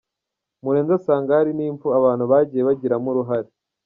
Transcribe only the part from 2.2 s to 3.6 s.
bagiye bagiramo uruhare.